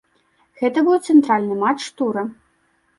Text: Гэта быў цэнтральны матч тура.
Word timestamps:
Гэта 0.61 0.79
быў 0.89 0.97
цэнтральны 1.07 1.61
матч 1.63 1.81
тура. 1.99 2.29